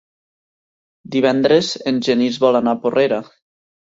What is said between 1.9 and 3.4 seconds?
en Genís vol anar a Porrera.